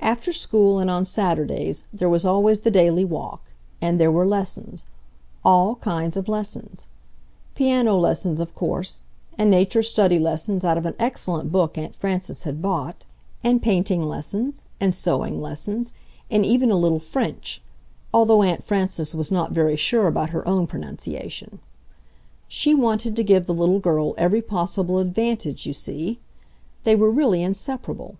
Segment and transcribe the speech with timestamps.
[0.00, 4.86] After school and on Saturdays there was always the daily walk, and there were lessons,
[5.44, 9.04] all kinds of lessons—piano lessons of course,
[9.36, 13.04] and nature study lessons out of an excellent book Aunt Frances had bought,
[13.44, 15.92] and painting lessons, and sewing lessons,
[16.30, 17.60] and even a little French,
[18.14, 21.58] although Aunt Frances was not very sure about her own pronunciation.
[22.48, 26.18] She wanted to give the little girl every possible advantage, you see.
[26.84, 28.16] They were really inseparable.